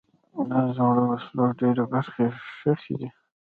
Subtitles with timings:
[0.49, 2.25] د زړو وسلو ډېری برخې
[2.59, 3.09] ښخي دي.